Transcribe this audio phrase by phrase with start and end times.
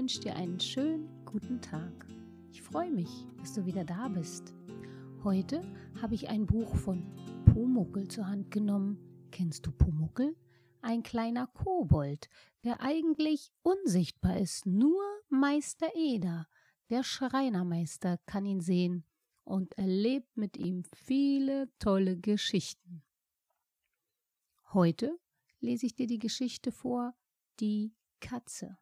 [0.00, 2.06] wünsche dir einen schönen guten Tag.
[2.50, 4.54] Ich freue mich, dass du wieder da bist.
[5.24, 5.62] Heute
[6.00, 7.04] habe ich ein Buch von
[7.44, 8.98] Pumuckel zur Hand genommen.
[9.30, 10.34] Kennst du Pumuckel?
[10.80, 12.30] Ein kleiner Kobold,
[12.64, 14.64] der eigentlich unsichtbar ist.
[14.64, 16.48] Nur Meister Eder,
[16.88, 19.04] der Schreinermeister, kann ihn sehen
[19.44, 23.02] und erlebt mit ihm viele tolle Geschichten.
[24.72, 25.20] Heute
[25.60, 27.12] lese ich dir die Geschichte vor,
[27.60, 28.78] die Katze.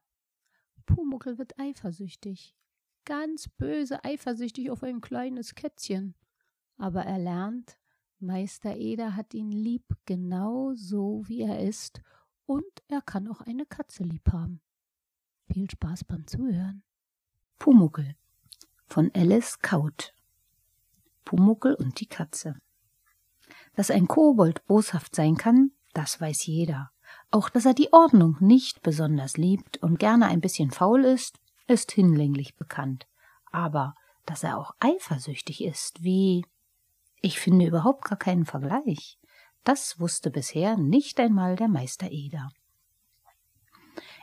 [0.88, 2.56] Pumuckel wird eifersüchtig,
[3.05, 6.15] ganz böse eifersüchtig auf ein kleines Kätzchen.
[6.79, 7.79] Aber er lernt,
[8.20, 12.01] Meister Eder hat ihn lieb genau so, wie er ist,
[12.46, 14.60] und er kann auch eine Katze lieb haben.
[15.52, 16.82] Viel Spaß beim Zuhören.
[17.59, 18.16] Pumuckel
[18.87, 20.15] von Alice Kaut
[21.24, 22.57] Pumuckel und die Katze
[23.74, 26.93] Dass ein Kobold boshaft sein kann, das weiß jeder.
[27.30, 31.93] Auch dass er die Ordnung nicht besonders liebt und gerne ein bisschen faul ist, ist
[31.93, 33.07] hinlänglich bekannt.
[33.52, 36.45] Aber dass er auch eifersüchtig ist, wie
[37.20, 39.18] ich finde überhaupt gar keinen Vergleich.
[39.65, 42.51] Das wusste bisher nicht einmal der Meister Eder.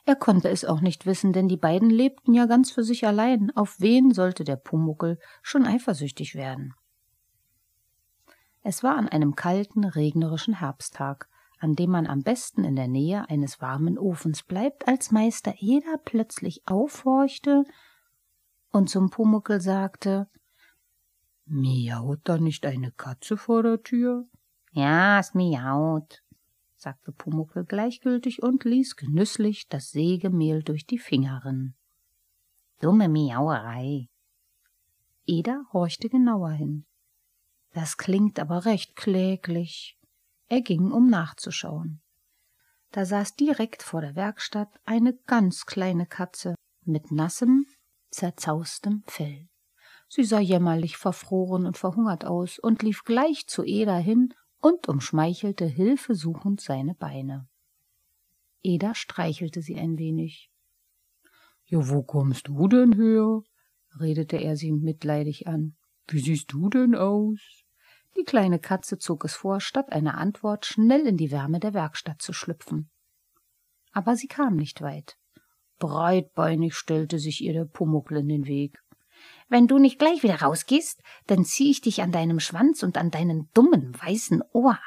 [0.06, 3.52] Er konnte es auch nicht wissen, denn die beiden lebten ja ganz für sich allein.
[3.56, 6.74] Auf wen sollte der Pumuckel schon eifersüchtig werden?
[8.62, 11.28] Es war an einem kalten, regnerischen Herbsttag,
[11.66, 15.98] an dem man am besten in der Nähe eines warmen Ofens bleibt, als Meister Eder
[15.98, 17.64] plötzlich aufhorchte
[18.72, 20.30] und zum Pumuckel sagte
[21.46, 24.28] Miaut da nicht eine Katze vor der Tür?
[24.74, 26.22] Ja, es miaut,
[26.76, 31.76] sagte Pumuckel gleichgültig und ließ genüsslich das Sägemehl durch die Finger rinnen.
[32.80, 34.08] Dumme Miauerei.
[35.26, 36.86] Eder horchte genauer hin.
[37.74, 39.98] Das klingt aber recht kläglich.
[40.48, 42.02] Er ging, um nachzuschauen.
[42.92, 46.56] Da saß direkt vor der Werkstatt eine ganz kleine Katze
[46.86, 47.66] mit nassem,
[48.12, 49.50] zerzaustem Fell.
[50.08, 55.66] Sie sah jämmerlich verfroren und verhungert aus und lief gleich zu Eda hin und umschmeichelte
[55.66, 57.48] hilfesuchend seine Beine.
[58.62, 60.52] Eda streichelte sie ein wenig.
[61.66, 63.42] Ja, wo kommst du denn her?
[64.00, 65.76] redete er sie mitleidig an.
[66.08, 67.65] Wie siehst du denn aus?
[68.18, 72.22] Die kleine Katze zog es vor, statt einer Antwort schnell in die Wärme der Werkstatt
[72.22, 72.90] zu schlüpfen.
[73.92, 75.18] Aber sie kam nicht weit.
[75.80, 78.82] Breitbeinig stellte sich ihr der Pumuckl in den Weg.
[79.50, 83.12] Wenn du nicht gleich wieder rausgehst, dann zieh ich dich an deinem Schwanz und an
[83.12, 84.80] deinen dummen weißen Ohr.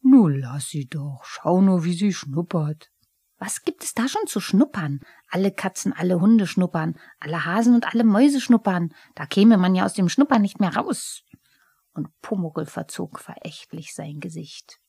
[0.00, 2.90] Nun lass sie doch, schau nur, wie sie schnuppert.
[3.38, 5.00] Was gibt es da schon zu schnuppern?
[5.28, 8.94] Alle Katzen, alle Hunde schnuppern, alle Hasen und alle Mäuse schnuppern.
[9.14, 11.22] Da käme man ja aus dem Schnuppern nicht mehr raus
[11.96, 14.80] und Pumuckel verzog verächtlich sein Gesicht.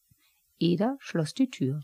[0.60, 1.82] Eder schloss die Tür.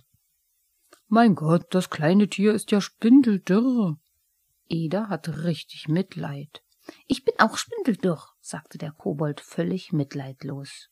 [1.08, 3.98] Mein Gott, das kleine Tier ist ja spindeldürr.
[4.68, 6.64] Eder hatte richtig Mitleid.
[7.08, 10.90] Ich bin auch spindeldürr, sagte der Kobold völlig mitleidlos.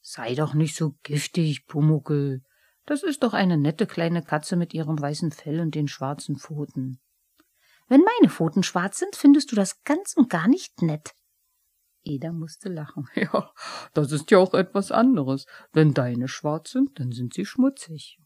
[0.00, 2.42] Sei doch nicht so giftig, Pumuckel.
[2.84, 7.00] Das ist doch eine nette kleine Katze mit ihrem weißen Fell und den schwarzen Pfoten.
[7.88, 11.14] Wenn meine Pfoten schwarz sind, findest du das ganz und gar nicht nett,
[12.06, 13.08] Eda musste lachen.
[13.14, 13.50] Ja,
[13.94, 15.46] das ist ja auch etwas anderes.
[15.72, 18.18] Wenn deine schwarz sind, dann sind sie schmutzig.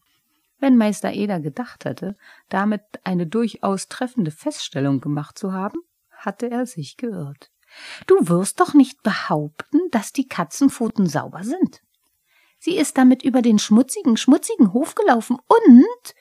[0.59, 2.15] Wenn Meister Eder gedacht hatte,
[2.49, 5.79] damit eine durchaus treffende Feststellung gemacht zu haben,
[6.11, 7.51] hatte er sich geirrt.
[8.05, 11.81] Du wirst doch nicht behaupten, dass die Katzenpfoten sauber sind.
[12.59, 16.15] Sie ist damit über den schmutzigen, schmutzigen Hof gelaufen und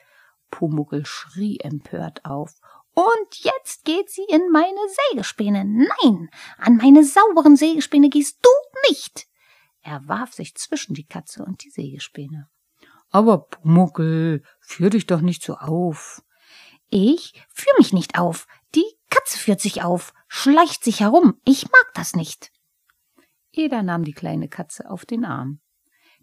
[0.51, 2.55] Pumuckel schrie empört auf
[2.95, 4.81] und jetzt geht sie in meine
[5.11, 5.65] Sägespäne.
[5.65, 6.29] Nein,
[6.59, 8.51] an meine sauberen Sägespäne gehst du
[8.89, 9.27] nicht.
[9.83, 12.49] Er warf sich zwischen die Katze und die Sägespäne.
[13.11, 16.23] Aber Pumuckel, führ dich doch nicht so auf.
[16.91, 18.47] Ich führ mich nicht auf.
[18.75, 21.41] Die Katze führt sich auf, schleicht sich herum.
[21.45, 22.53] Ich mag das nicht.
[23.53, 25.61] Eder nahm die kleine Katze auf den Arm.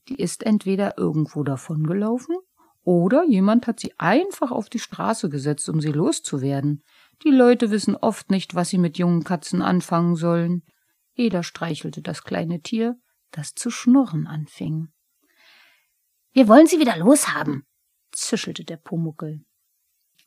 [0.08, 2.38] Die ist entweder irgendwo davongelaufen
[2.88, 6.86] oder jemand hat sie einfach auf die Straße gesetzt, um sie loszuwerden.
[7.26, 10.64] Die Leute wissen oft nicht, was sie mit jungen Katzen anfangen sollen.
[11.14, 12.98] Eder streichelte das kleine Tier,
[13.32, 14.88] das zu schnurren anfing.
[16.32, 17.66] Wir wollen sie wieder loshaben,
[18.14, 19.44] zischelte der Pumuckel.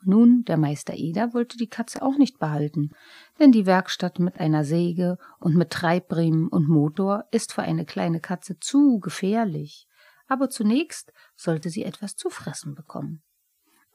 [0.03, 2.91] Nun, der Meister Eder wollte die Katze auch nicht behalten,
[3.39, 8.21] denn die Werkstatt mit einer Säge und mit Treibriemen und Motor ist für eine kleine
[8.21, 9.87] Katze zu gefährlich
[10.31, 13.23] aber zunächst sollte sie etwas zu fressen bekommen.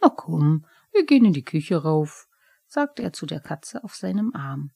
[0.02, 2.28] Na komm, wir gehen in die Küche rauf,
[2.68, 4.72] sagte er zu der Katze auf seinem Arm.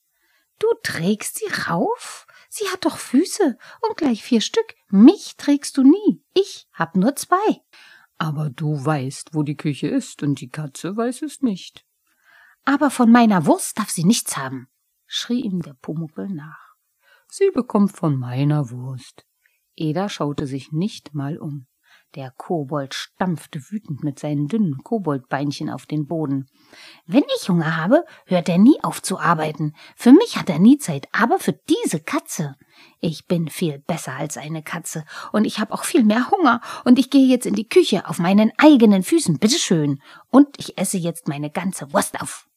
[0.60, 2.28] Du trägst sie rauf?
[2.50, 4.76] Sie hat doch Füße und gleich vier Stück.
[4.90, 6.24] Mich trägst du nie.
[6.34, 7.62] Ich hab nur zwei.
[8.18, 11.86] Aber du weißt, wo die Küche ist, und die Katze weiß es nicht.
[12.66, 14.68] Aber von meiner Wurst darf sie nichts haben,
[15.08, 16.76] schrie ihm der Pumuckel nach.
[17.30, 19.26] Sie bekommt von meiner Wurst.
[19.80, 21.66] Eda schaute sich nicht mal um.
[22.16, 26.48] Der Kobold stampfte wütend mit seinen dünnen Koboldbeinchen auf den Boden.
[27.06, 29.74] Wenn ich Hunger habe, hört er nie auf zu arbeiten.
[29.96, 32.56] Für mich hat er nie Zeit, aber für diese Katze.
[33.00, 36.98] Ich bin viel besser als eine Katze und ich habe auch viel mehr Hunger und
[36.98, 40.02] ich gehe jetzt in die Küche auf meinen eigenen Füßen, bitteschön.
[40.32, 42.48] Und ich esse jetzt meine ganze Wurst auf.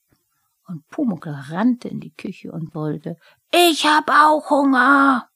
[0.66, 3.16] Und Pumuckl rannte in die Küche und brüllte,
[3.52, 5.28] ich hab auch Hunger.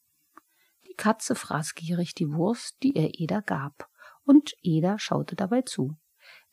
[0.97, 3.89] Katze fraß gierig die Wurst, die er Eda gab
[4.25, 5.97] und Eda schaute dabei zu.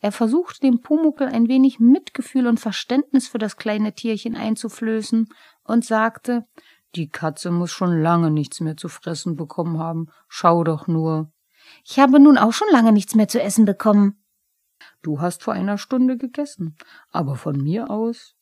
[0.00, 5.28] Er versuchte dem Pumuckel ein wenig Mitgefühl und Verständnis für das kleine Tierchen einzuflößen
[5.64, 6.46] und sagte,
[6.94, 10.08] die Katze muss schon lange nichts mehr zu fressen bekommen haben.
[10.28, 11.32] Schau doch nur.
[11.84, 14.22] Ich habe nun auch schon lange nichts mehr zu essen bekommen.
[15.02, 16.76] Du hast vor einer Stunde gegessen,
[17.10, 18.36] aber von mir aus.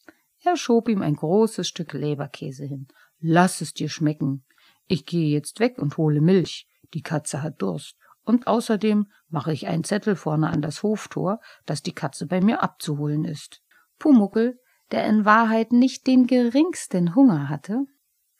[0.44, 2.88] Er schob ihm ein großes Stück Leberkäse hin.
[3.20, 4.44] Lass es dir schmecken.
[4.86, 6.66] Ich gehe jetzt weg und hole Milch.
[6.94, 7.96] Die Katze hat Durst.
[8.24, 12.62] Und außerdem mache ich einen Zettel vorne an das Hoftor, dass die Katze bei mir
[12.62, 13.62] abzuholen ist.
[13.98, 17.86] Pumuckel, der in Wahrheit nicht den geringsten Hunger hatte,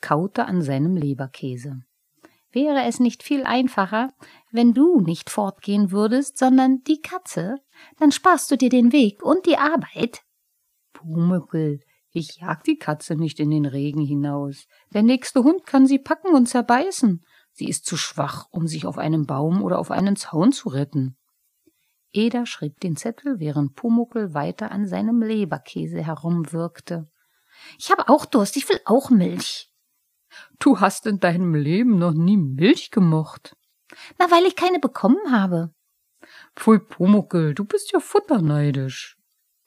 [0.00, 1.82] kaute an seinem Leberkäse.
[2.52, 4.12] Wäre es nicht viel einfacher,
[4.50, 7.56] wenn du nicht fortgehen würdest, sondern die Katze?
[7.98, 10.22] Dann sparst du dir den Weg und die Arbeit.
[10.92, 11.80] Pumuckel,
[12.12, 14.66] ich jag die Katze nicht in den Regen hinaus.
[14.92, 17.24] Der nächste Hund kann sie packen und zerbeißen.
[17.52, 21.16] Sie ist zu schwach, um sich auf einem Baum oder auf einen Zaun zu retten.
[22.12, 27.10] Eda schrieb den Zettel, während Pumuckel weiter an seinem Leberkäse herumwirkte.
[27.78, 29.70] Ich habe auch Durst, ich will auch Milch.
[30.58, 33.56] Du hast in deinem Leben noch nie Milch gemocht.
[34.18, 35.74] Na, weil ich keine bekommen habe.
[36.56, 39.18] Pfui, Pumuckel, du bist ja futterneidisch.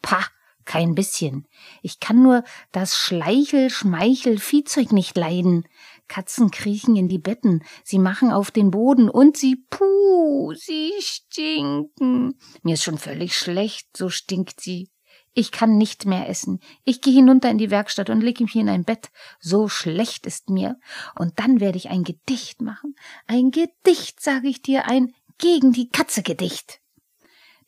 [0.02, 0.26] Pah,
[0.66, 1.48] kein bisschen.
[1.82, 5.68] Ich kann nur das Schleichel, Schmeichel, Viehzeug nicht leiden.
[6.08, 12.38] Katzen kriechen in die Betten, sie machen auf den Boden und sie, puh, sie stinken.
[12.62, 14.90] Mir ist schon völlig schlecht, so stinkt sie.
[15.38, 16.60] Ich kann nicht mehr essen.
[16.86, 19.10] Ich gehe hinunter in die Werkstatt und lege mich in ein Bett.
[19.42, 20.80] So schlecht ist mir.
[21.20, 22.96] Und dann werde ich ein Gedicht machen.
[23.28, 26.80] Ein Gedicht, sage ich dir, ein gegen die Katze Gedicht.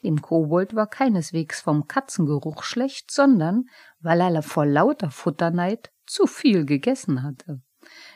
[0.04, 3.66] Dem Kobold war keineswegs vom Katzengeruch schlecht, sondern
[4.00, 7.62] weil er vor lauter Futterneid zu viel gegessen hatte.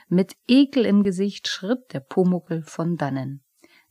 [0.07, 3.43] Mit Ekel im Gesicht schritt der Pumuckel von dannen.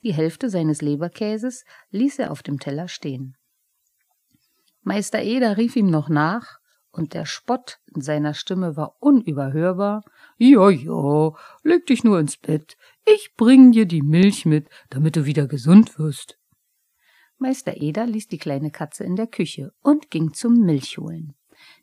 [0.02, 3.36] Die Hälfte seines Leberkäses ließ er auf dem Teller stehen.
[4.82, 6.58] Meister Eder rief ihm noch nach,
[6.92, 10.02] und der Spott in seiner Stimme war unüberhörbar.
[10.38, 11.32] Ja, ja,
[11.62, 12.76] leg dich nur ins Bett.
[13.04, 16.39] Ich bring dir die Milch mit, damit du wieder gesund wirst.
[17.40, 21.34] Meister Eder ließ die kleine Katze in der Küche und ging zum Milchholen.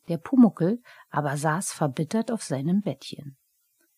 [0.07, 3.37] Der Pumuckel aber saß verbittert auf seinem Bettchen.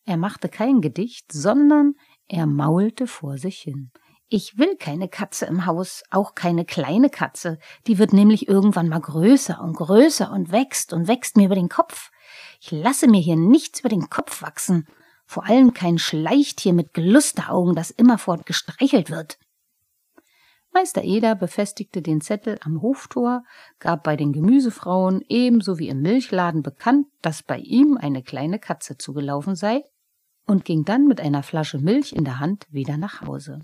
[0.05, 1.95] Er machte kein Gedicht, sondern
[2.29, 3.91] er maulte vor sich hin.
[4.29, 7.59] Ich will keine Katze im Haus, auch keine kleine Katze.
[7.87, 11.67] Die wird nämlich irgendwann mal größer und größer und wächst und wächst mir über den
[11.67, 12.09] Kopf.
[12.61, 14.87] Ich lasse mir hier nichts über den Kopf wachsen.
[15.25, 19.37] Vor allem kein Schleichtier mit Glusteraugen, das immerfort gestreichelt wird.
[20.71, 23.43] Meister Eder befestigte den Zettel am Hoftor,
[23.79, 28.97] gab bei den Gemüsefrauen ebenso wie im Milchladen bekannt, dass bei ihm eine kleine Katze
[28.97, 29.83] zugelaufen sei
[30.45, 33.59] und ging dann mit einer Flasche Milch in der Hand wieder nach Hause.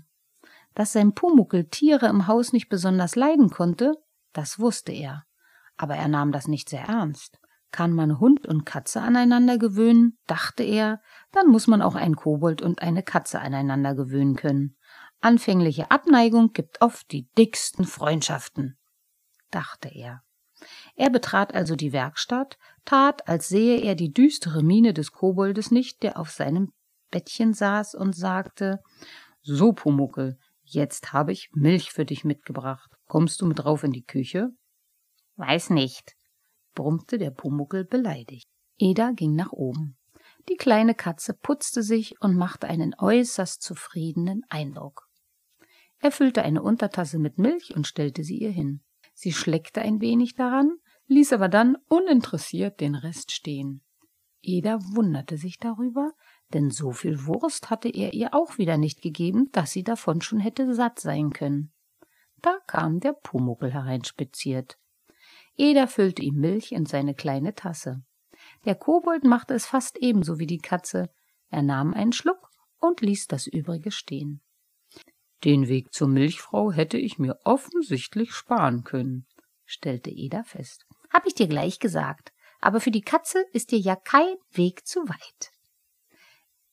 [0.74, 3.94] Dass sein Pumuckel Tiere im Haus nicht besonders leiden konnte,
[4.32, 5.24] das wusste er.
[5.76, 7.38] Aber er nahm das nicht sehr ernst.
[7.70, 11.00] Kann man Hund und Katze aneinander gewöhnen, dachte er,
[11.32, 14.75] dann muss man auch einen Kobold und eine Katze aneinander gewöhnen können.
[15.20, 18.78] Anfängliche Abneigung gibt oft die dicksten Freundschaften,
[19.50, 20.22] dachte er.
[20.94, 26.02] Er betrat also die Werkstatt, tat, als sehe er die düstere Miene des Koboldes nicht,
[26.02, 26.72] der auf seinem
[27.10, 28.80] Bettchen saß und sagte
[29.42, 32.90] So, Pumuckel, jetzt habe ich Milch für dich mitgebracht.
[33.06, 34.50] Kommst du mit rauf in die Küche?
[35.36, 36.16] Weiß nicht,
[36.74, 38.48] brummte der Pumuckel beleidigt.
[38.78, 39.96] Eda ging nach oben.
[40.48, 45.05] Die kleine Katze putzte sich und machte einen äußerst zufriedenen Eindruck.
[46.00, 48.80] Er füllte eine Untertasse mit Milch und stellte sie ihr hin.
[49.14, 50.76] Sie schleckte ein wenig daran,
[51.06, 53.82] ließ aber dann uninteressiert den Rest stehen.
[54.42, 56.12] Eda wunderte sich darüber,
[56.52, 60.38] denn so viel Wurst hatte er ihr auch wieder nicht gegeben, dass sie davon schon
[60.38, 61.72] hätte satt sein können.
[62.42, 64.78] Da kam der Pumuckel hereinspaziert.
[65.56, 68.04] Eda füllte ihm Milch in seine kleine Tasse.
[68.64, 71.10] Der Kobold machte es fast ebenso wie die Katze.
[71.48, 74.42] Er nahm einen Schluck und ließ das übrige stehen.
[75.46, 79.28] Den Weg zur Milchfrau hätte ich mir offensichtlich sparen können,
[79.64, 80.84] stellte Eda fest.
[81.12, 82.32] Hab ich dir gleich gesagt.
[82.60, 85.52] aber für die Katze ist dir ja kein Weg zu weit.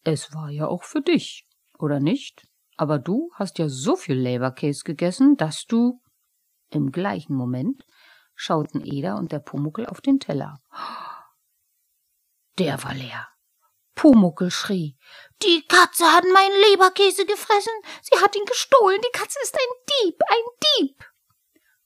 [0.03, 1.45] Es war ja auch für dich,
[1.77, 2.47] oder nicht?
[2.75, 6.01] Aber du hast ja so viel Leberkäse gegessen, dass du.
[6.71, 7.85] Im gleichen Moment
[8.33, 10.59] schauten Eda und der Pumuckel auf den Teller.
[12.57, 13.27] Der war leer.
[13.95, 14.97] Pumuckel schrie.
[15.43, 17.73] Die Katze hat meinen Leberkäse gefressen.
[18.01, 18.99] Sie hat ihn gestohlen.
[19.01, 21.05] Die Katze ist ein Dieb, ein Dieb.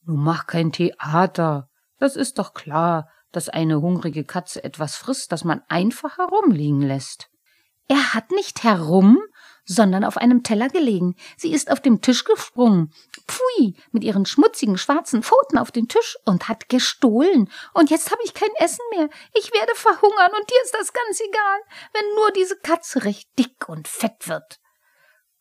[0.04, 1.70] Nun mach kein Theater.
[2.00, 7.30] Das ist doch klar, dass eine hungrige Katze etwas frisst, das man einfach herumliegen lässt.
[7.88, 9.20] Er hat nicht herum,
[9.68, 11.16] sondern auf einem Teller gelegen.
[11.36, 12.92] Sie ist auf dem Tisch gesprungen.
[13.28, 17.52] Pfui, mit ihren schmutzigen schwarzen Pfoten auf den Tisch und hat gestohlen.
[17.74, 19.10] Und jetzt habe ich kein Essen mehr.
[19.38, 21.60] Ich werde verhungern und dir ist das ganz egal,
[21.94, 24.60] wenn nur diese Katze recht dick und fett wird.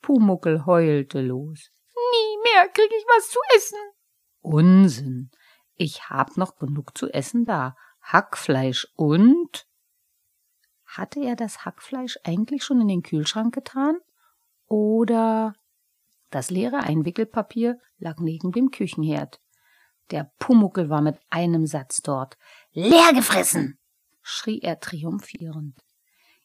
[0.03, 1.71] Pumuckel heulte los.
[1.95, 3.79] Nie mehr krieg ich was zu essen.
[4.41, 5.31] Unsinn.
[5.77, 7.77] Ich hab noch genug zu essen da.
[8.01, 9.67] Hackfleisch und
[10.85, 13.99] hatte er das Hackfleisch eigentlich schon in den Kühlschrank getan?
[14.67, 15.55] Oder
[16.31, 19.41] das leere Einwickelpapier lag neben dem Küchenherd.
[20.11, 22.37] Der Pumuckel war mit einem Satz dort.
[22.73, 23.79] Leer gefressen!
[24.23, 25.79] schrie er triumphierend.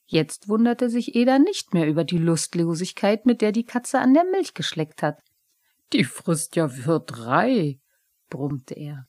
[0.06, 4.25] Jetzt wunderte sich Eda nicht mehr über die Lustlosigkeit, mit der die Katze an der
[4.25, 5.20] Milch geschleckt hat.
[5.94, 7.80] Die frisst ja für drei,
[8.30, 9.08] brummte er.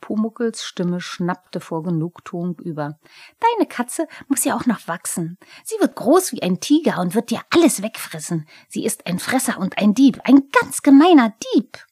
[0.00, 2.98] Pumuckels Stimme schnappte vor Genugtuung über.
[3.38, 5.38] Deine Katze muss ja auch noch wachsen.
[5.64, 8.48] Sie wird groß wie ein Tiger und wird dir alles wegfressen.
[8.68, 11.84] Sie ist ein Fresser und ein Dieb, ein ganz gemeiner Dieb.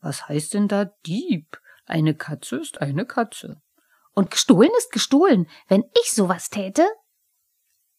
[0.00, 1.60] Was heißt denn da Dieb?
[1.86, 3.60] Eine Katze ist eine Katze.
[4.14, 5.48] Und gestohlen ist gestohlen.
[5.68, 6.86] Wenn ich sowas täte?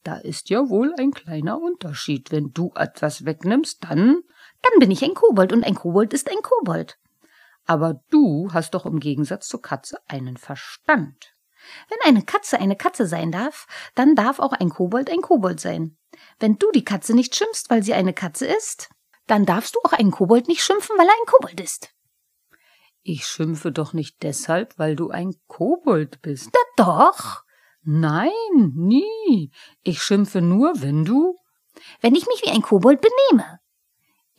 [0.03, 2.31] Da ist ja wohl ein kleiner Unterschied.
[2.31, 4.21] Wenn du etwas wegnimmst, dann.
[4.61, 6.97] Dann bin ich ein Kobold und ein Kobold ist ein Kobold.
[7.65, 11.33] Aber du hast doch im Gegensatz zur Katze einen Verstand.
[11.89, 15.97] Wenn eine Katze eine Katze sein darf, dann darf auch ein Kobold ein Kobold sein.
[16.39, 18.89] Wenn du die Katze nicht schimpfst, weil sie eine Katze ist,
[19.27, 21.93] dann darfst du auch einen Kobold nicht schimpfen, weil er ein Kobold ist.
[23.01, 26.49] Ich schimpfe doch nicht deshalb, weil du ein Kobold bist.
[26.53, 27.43] Da doch.
[27.81, 28.31] Nein,
[28.75, 29.51] nie.
[29.83, 31.35] Ich schimpfe nur, wenn du.
[32.01, 33.59] Wenn ich mich wie ein Kobold benehme.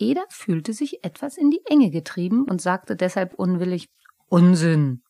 [0.00, 3.88] Eda fühlte sich etwas in die Enge getrieben und sagte deshalb unwillig
[4.28, 5.02] Unsinn.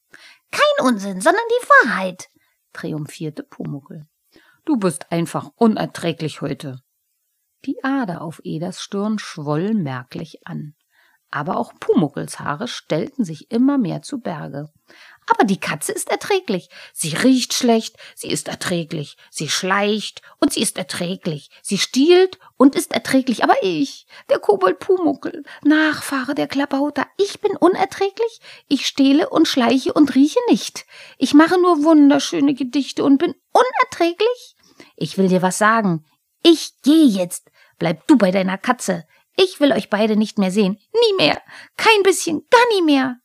[0.51, 2.29] Kein Unsinn, sondern die Wahrheit,
[2.73, 4.07] triumphierte Pumuckel.
[4.65, 6.81] Du bist einfach unerträglich heute.
[7.65, 10.75] Die Ader auf Edas Stirn schwoll merklich an
[11.31, 14.71] aber auch Pumuckels Haare stellten sich immer mehr zu Berge.
[15.31, 16.69] Aber die Katze ist erträglich.
[16.93, 19.17] Sie riecht schlecht, sie ist erträglich.
[19.31, 21.51] Sie schleicht und sie ist erträglich.
[21.63, 23.45] Sie stiehlt und ist erträglich.
[23.45, 28.41] Aber ich, der Kobold Pumuckel, Nachfahre der Klabauter, ich bin unerträglich.
[28.67, 30.85] Ich stehle und schleiche und rieche nicht.
[31.17, 34.57] Ich mache nur wunderschöne Gedichte und bin unerträglich.
[34.97, 36.05] Ich will dir was sagen.
[36.43, 37.53] Ich gehe jetzt.
[37.79, 39.07] Bleib du bei deiner Katze.
[39.37, 40.77] Ich will euch beide nicht mehr sehen.
[40.93, 41.41] Nie mehr.
[41.77, 43.21] Kein bisschen, gar nie mehr.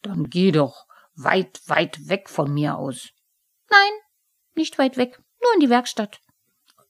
[0.00, 3.10] Dann geh doch weit, weit weg von mir aus.
[3.70, 3.92] Nein,
[4.54, 6.20] nicht weit weg, nur in die Werkstatt.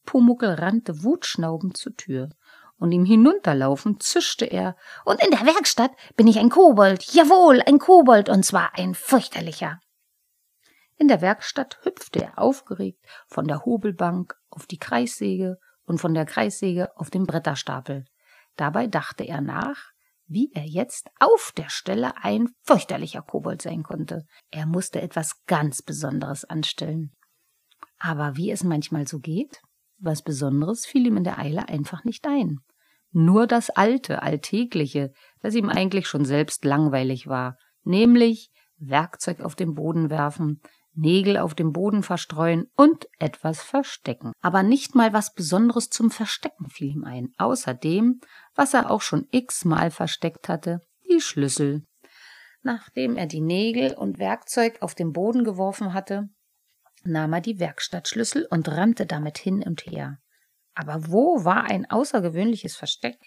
[0.04, 2.30] Pumuckel rannte wutschnaubend zur Tür,
[2.76, 4.76] und ihm hinunterlaufend zischte er.
[5.04, 7.04] Und in der Werkstatt bin ich ein Kobold.
[7.12, 9.80] Jawohl, ein Kobold, und zwar ein fürchterlicher.
[10.96, 16.24] In der Werkstatt hüpfte er aufgeregt von der Hobelbank auf die Kreissäge und von der
[16.24, 18.04] Kreissäge auf den Bretterstapel.
[18.56, 19.93] Dabei dachte er nach,
[20.26, 24.24] wie er jetzt auf der Stelle ein fürchterlicher Kobold sein konnte.
[24.50, 27.12] Er musste etwas ganz Besonderes anstellen.
[27.98, 29.60] Aber wie es manchmal so geht,
[29.98, 32.58] was Besonderes fiel ihm in der Eile einfach nicht ein.
[33.12, 39.74] Nur das Alte, Alltägliche, das ihm eigentlich schon selbst langweilig war, nämlich Werkzeug auf den
[39.74, 40.60] Boden werfen,
[40.96, 44.32] Nägel auf dem Boden verstreuen und etwas verstecken.
[44.40, 48.20] Aber nicht mal was Besonderes zum Verstecken fiel ihm ein, außerdem,
[48.54, 51.84] was er auch schon x-mal versteckt hatte, die Schlüssel.
[52.62, 56.28] Nachdem er die Nägel und Werkzeug auf den Boden geworfen hatte,
[57.04, 60.18] nahm er die Werkstattschlüssel und rannte damit hin und her.
[60.74, 63.18] Aber wo war ein außergewöhnliches Versteck?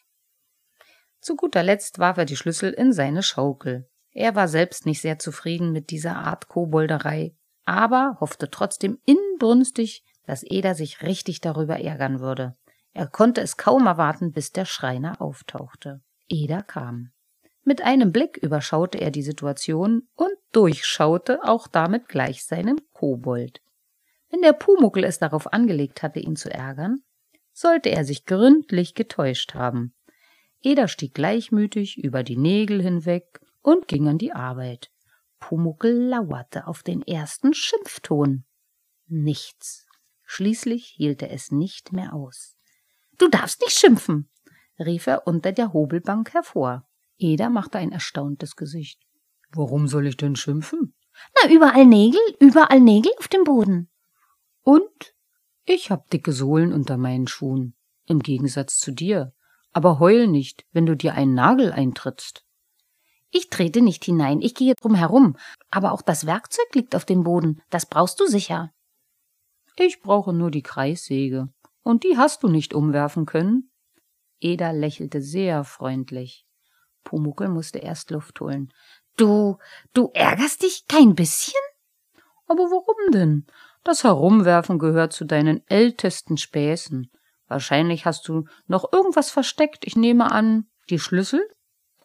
[1.19, 3.89] Zu guter Letzt warf er die Schlüssel in seine Schaukel.
[4.12, 7.36] Er war selbst nicht sehr zufrieden mit dieser Art Kobolderei
[7.67, 12.53] aber hoffte trotzdem inbrünstig, dass Eda sich richtig darüber ärgern würde.
[12.93, 16.01] Er konnte es kaum erwarten, bis der Schreiner auftauchte.
[16.29, 17.12] Eda kam.
[17.63, 23.62] Mit einem Blick überschaute er die Situation und durchschaute auch damit gleich seinen Kobold.
[24.29, 27.01] Wenn der Pumuckel es darauf angelegt hatte, ihn zu ärgern,
[27.51, 29.93] sollte er sich gründlich getäuscht haben.
[30.62, 34.89] Eda stieg gleichmütig über die Nägel hinweg und ging an die Arbeit.
[35.39, 38.46] Pumuckel lauerte auf den ersten Schimpfton.
[39.08, 39.88] Nichts.
[40.24, 42.58] Schließlich hielt er es nicht mehr aus.
[43.17, 44.29] Du darfst nicht schimpfen,
[44.77, 46.88] rief er unter der Hobelbank hervor.
[47.17, 49.01] Eda machte ein erstauntes Gesicht.
[49.51, 50.94] Warum soll ich denn schimpfen?
[51.36, 53.89] Na, überall Nägel, überall Nägel auf dem Boden.
[54.62, 55.15] Und?
[55.65, 57.75] Ich hab dicke Sohlen unter meinen Schuhen,
[58.06, 59.34] im Gegensatz zu dir.
[59.72, 62.46] Aber heul nicht, wenn du dir einen Nagel eintrittst.
[63.31, 65.36] Ich trete nicht hinein, ich gehe drum herum,
[65.69, 68.72] aber auch das Werkzeug liegt auf dem Boden, das brauchst du sicher.
[69.75, 71.50] Ich brauche nur die Kreissäge,
[71.84, 73.72] und die hast du nicht umwerfen können?
[74.39, 76.46] Eda lächelte sehr freundlich.
[77.03, 78.74] Pumuckel musste erst Luft holen.
[79.15, 79.57] Du,
[79.93, 81.53] du ärgerst dich kein bisschen?
[82.48, 83.48] Aber warum denn?
[83.84, 87.10] Das Herumwerfen gehört zu deinen ältesten Späßen.
[87.48, 89.88] Wahrscheinlich hast du noch irgendwas versteckt.
[89.88, 91.48] Ich nehme an, die Schlüssel?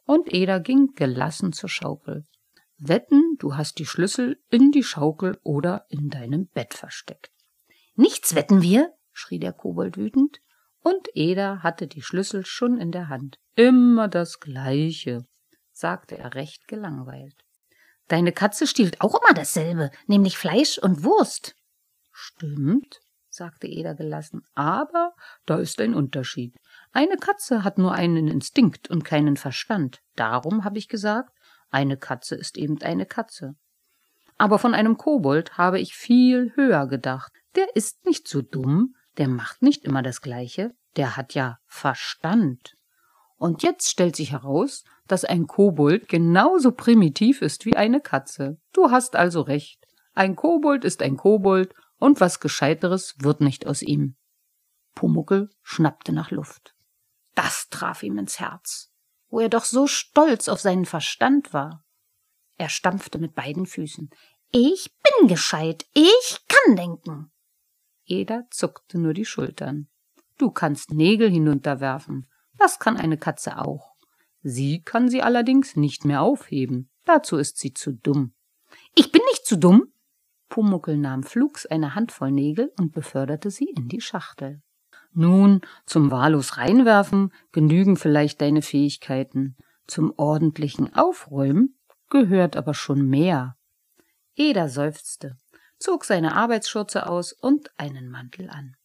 [0.04, 2.24] Und Eda ging gelassen zur Schaukel.
[2.78, 7.30] Wetten, du hast die Schlüssel in die Schaukel oder in deinem Bett versteckt.
[7.94, 10.40] Nichts wetten wir, schrie der Kobold wütend.
[10.80, 13.38] Und Eda hatte die Schlüssel schon in der Hand.
[13.54, 15.24] Immer das Gleiche,
[15.70, 17.36] sagte er recht gelangweilt.
[18.08, 21.54] Deine Katze stiehlt auch immer dasselbe, nämlich Fleisch und Wurst.
[22.10, 25.14] Stimmt, sagte Eda gelassen, aber
[25.46, 26.54] da ist ein Unterschied.
[26.92, 30.02] Eine Katze hat nur einen Instinkt und keinen Verstand.
[30.14, 31.30] Darum habe ich gesagt,
[31.70, 33.54] eine Katze ist eben eine Katze.
[34.36, 37.32] Aber von einem Kobold habe ich viel höher gedacht.
[37.56, 42.74] Der ist nicht so dumm, der macht nicht immer das Gleiche, der hat ja Verstand.
[43.36, 48.58] Und jetzt stellt sich heraus, dass ein Kobold genauso primitiv ist wie eine Katze.
[48.72, 49.86] Du hast also recht.
[50.14, 54.16] Ein Kobold ist ein Kobold und was Gescheiteres wird nicht aus ihm.
[54.94, 56.74] Pumuckel schnappte nach Luft.
[57.34, 58.92] Das traf ihm ins Herz,
[59.28, 61.84] wo er doch so stolz auf seinen Verstand war.
[62.58, 64.10] Er stampfte mit beiden Füßen.
[64.50, 67.32] Ich bin gescheit, ich kann denken.
[68.04, 69.88] Eda zuckte nur die Schultern.
[70.38, 73.94] Du kannst Nägel hinunterwerfen, das kann eine Katze auch.
[74.42, 78.34] Sie kann sie allerdings nicht mehr aufheben, dazu ist sie zu dumm.
[78.94, 79.92] Ich bin nicht zu dumm,
[80.52, 84.60] Pumuckel nahm flugs eine Handvoll Nägel und beförderte sie in die Schachtel.
[85.14, 89.56] Nun, zum wahllos reinwerfen genügen vielleicht deine Fähigkeiten.
[89.86, 93.56] Zum ordentlichen Aufräumen gehört aber schon mehr.
[94.34, 95.36] Eda seufzte,
[95.78, 98.76] zog seine Arbeitsschürze aus und einen Mantel an.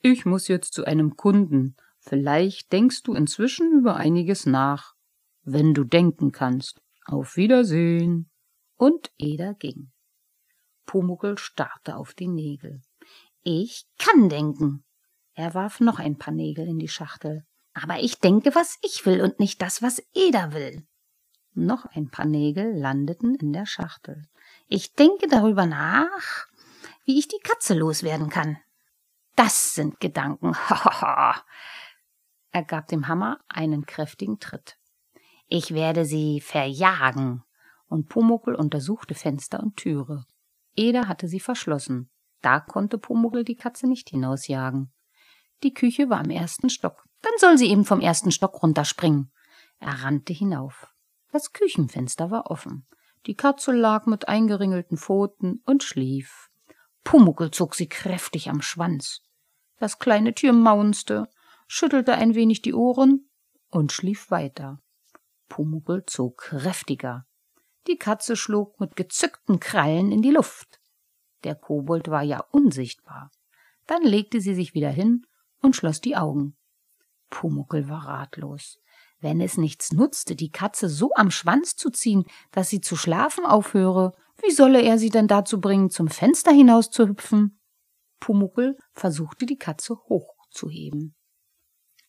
[0.00, 1.76] Ich muss jetzt zu einem Kunden.
[1.98, 4.94] Vielleicht denkst du inzwischen über einiges nach.
[5.42, 6.82] Wenn du denken kannst.
[7.06, 8.30] Auf Wiedersehen.
[8.76, 9.92] Und Eda ging.
[10.84, 12.82] Pumuckel starrte auf die Nägel.
[13.42, 14.84] Ich kann denken.
[15.34, 17.44] Er warf noch ein paar Nägel in die Schachtel.
[17.74, 20.86] Aber ich denke, was ich will und nicht das, was Eda will.
[21.54, 24.28] Noch ein paar Nägel landeten in der Schachtel.
[24.68, 26.46] Ich denke darüber nach,
[27.04, 28.58] wie ich die Katze loswerden kann.
[29.34, 30.54] Das sind Gedanken.
[32.50, 34.78] er gab dem Hammer einen kräftigen Tritt.
[35.48, 37.42] Ich werde sie verjagen.
[37.86, 40.24] Und Pumuckel untersuchte Fenster und Türe.
[40.74, 42.10] Eda hatte sie verschlossen.
[42.40, 44.93] Da konnte Pumuckl die Katze nicht hinausjagen.
[45.64, 47.06] Die Küche war im ersten Stock.
[47.22, 49.32] Dann soll sie eben vom ersten Stock runterspringen.
[49.78, 50.92] Er rannte hinauf.
[51.32, 52.86] Das Küchenfenster war offen.
[53.24, 56.50] Die Katze lag mit eingeringelten Pfoten und schlief.
[57.02, 59.22] Pumuckel zog sie kräftig am Schwanz.
[59.78, 61.30] Das kleine Tier maunzte,
[61.66, 63.30] schüttelte ein wenig die Ohren
[63.70, 64.82] und schlief weiter.
[65.48, 67.24] Pumuckel zog kräftiger.
[67.86, 70.78] Die Katze schlug mit gezückten Krallen in die Luft.
[71.42, 73.30] Der Kobold war ja unsichtbar.
[73.86, 75.26] Dann legte sie sich wieder hin
[75.64, 76.56] und schloss die Augen.
[77.30, 78.78] Pumuckel war ratlos.
[79.18, 83.46] Wenn es nichts nutzte, die Katze so am Schwanz zu ziehen, dass sie zu schlafen
[83.46, 87.58] aufhöre, wie solle er sie denn dazu bringen, zum Fenster hinaus zu hüpfen?
[88.20, 91.16] Pumuckel versuchte die Katze hochzuheben.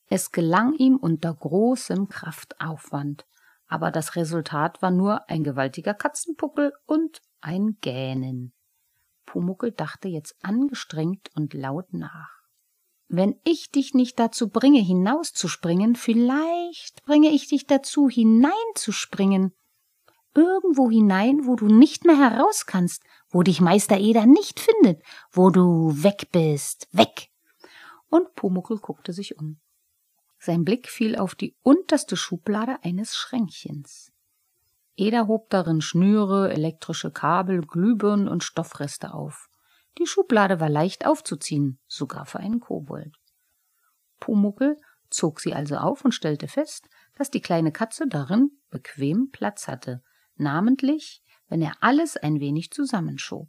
[0.07, 3.25] Es gelang ihm unter großem Kraftaufwand
[3.67, 8.53] aber das Resultat war nur ein gewaltiger Katzenpuckel und ein Gähnen.
[9.25, 12.34] Pumuckel dachte jetzt angestrengt und laut nach.
[13.07, 19.53] Wenn ich dich nicht dazu bringe, hinauszuspringen, vielleicht bringe ich dich dazu, hineinzuspringen.
[20.33, 25.49] Irgendwo hinein, wo du nicht mehr heraus kannst, wo dich Meister Eder nicht findet, wo
[25.49, 27.29] du weg bist, weg.
[28.09, 29.59] Und Pumuckel guckte sich um.
[30.39, 34.11] Sein Blick fiel auf die unterste Schublade eines Schränkchens.
[34.97, 39.49] Eda hob darin Schnüre, elektrische Kabel, Glühbirnen und Stoffreste auf.
[39.97, 43.15] Die Schublade war leicht aufzuziehen, sogar für einen Kobold.
[44.19, 44.77] Pumuckel
[45.09, 50.03] zog sie also auf und stellte fest, dass die kleine Katze darin bequem Platz hatte,
[50.35, 53.47] namentlich wenn er alles ein wenig zusammenschob.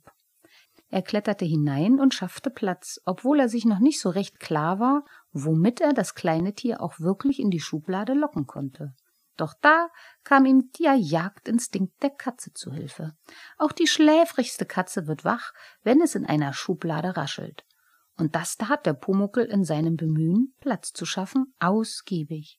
[0.88, 5.04] Er kletterte hinein und schaffte Platz, obwohl er sich noch nicht so recht klar war,
[5.32, 8.94] womit er das kleine Tier auch wirklich in die Schublade locken konnte.
[9.36, 9.88] Doch da
[10.24, 13.16] kam ihm der Jagdinstinkt der Katze zu Hilfe.
[13.58, 17.64] Auch die schläfrigste Katze wird wach, wenn es in einer Schublade raschelt.
[18.16, 22.58] Und das tat der Pumuckel in seinem Bemühen, Platz zu schaffen, ausgiebig.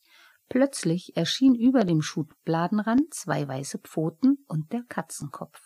[0.49, 5.59] Plötzlich erschien über dem Schubladenrand zwei weiße Pfoten und der Katzenkopf.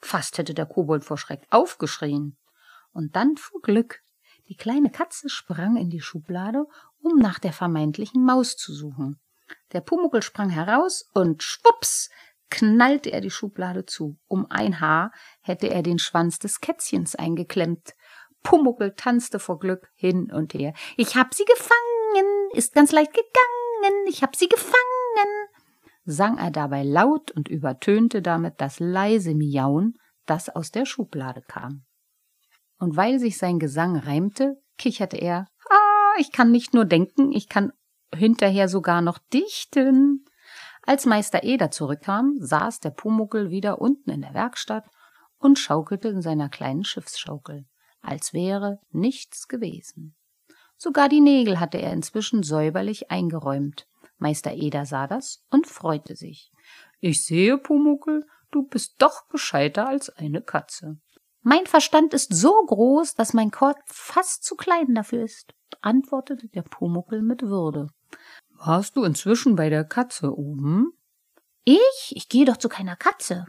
[0.00, 2.38] Fast hätte der Kobold vor Schreck aufgeschrien.
[2.92, 4.00] Und dann vor Glück.
[4.48, 6.66] Die kleine Katze sprang in die Schublade,
[7.00, 9.20] um nach der vermeintlichen Maus zu suchen.
[9.72, 12.10] Der Pumuckel sprang heraus und schwups
[12.50, 14.18] knallte er die Schublade zu.
[14.28, 15.10] Um ein Haar
[15.40, 17.94] hätte er den Schwanz des Kätzchens eingeklemmt.
[18.42, 20.74] Pumuckel tanzte vor Glück hin und her.
[20.96, 24.78] Ich hab sie gefangen, ist ganz leicht gegangen, ich hab sie gefangen,
[26.04, 29.94] sang er dabei laut und übertönte damit das leise Miauen,
[30.26, 31.84] das aus der Schublade kam.
[32.78, 37.48] Und weil sich sein Gesang reimte, kicherte er, ah, ich kann nicht nur denken, ich
[37.48, 37.72] kann
[38.14, 40.24] hinterher sogar noch dichten.
[40.84, 44.84] Als Meister Eder zurückkam, saß der Pumuckel wieder unten in der Werkstatt
[45.38, 47.66] und schaukelte in seiner kleinen Schiffsschaukel,
[48.00, 50.16] als wäre nichts gewesen.
[50.76, 53.86] Sogar die Nägel hatte er inzwischen säuberlich eingeräumt.
[54.18, 56.50] Meister Eder sah das und freute sich.
[57.00, 60.98] Ich sehe, Pumuckel, du bist doch gescheiter als eine Katze.
[61.42, 66.62] Mein Verstand ist so groß, dass mein Kopf fast zu klein dafür ist, antwortete der
[66.62, 67.88] Pumuckel mit Würde.
[68.50, 70.92] Warst du inzwischen bei der Katze oben?
[71.64, 72.10] Ich?
[72.10, 73.46] Ich gehe doch zu keiner Katze.